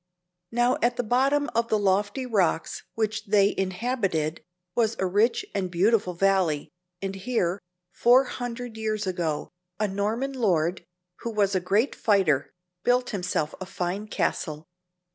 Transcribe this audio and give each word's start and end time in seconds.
Now 0.51 0.79
at 0.81 0.95
the 0.97 1.03
bottom 1.03 1.47
of 1.53 1.67
the 1.67 1.77
lofty 1.77 2.25
rocks 2.25 2.81
which 2.95 3.27
they 3.27 3.53
inhabited 3.55 4.41
was 4.73 4.95
a 4.97 5.05
rich 5.05 5.45
and 5.53 5.69
beautiful 5.69 6.15
valley, 6.15 6.71
and 7.03 7.13
here, 7.13 7.59
four 7.91 8.23
hundred 8.23 8.77
years 8.77 9.05
ago, 9.05 9.49
a 9.79 9.87
Norman 9.87 10.33
lord, 10.33 10.83
who 11.19 11.29
was 11.29 11.53
a 11.53 11.59
great 11.59 11.93
fighter, 11.93 12.51
built 12.83 13.11
himself 13.11 13.53
a 13.61 13.67
fine 13.67 14.07
castle. 14.07 14.65